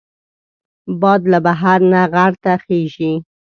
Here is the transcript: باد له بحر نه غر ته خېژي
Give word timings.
باد 1.01 1.21
له 1.31 1.39
بحر 1.45 1.79
نه 1.91 2.01
غر 2.13 2.31
ته 2.43 2.53
خېژي 2.63 3.13